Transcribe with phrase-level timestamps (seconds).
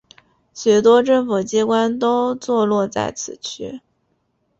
[0.55, 3.81] 许多政府机关都座落在此区。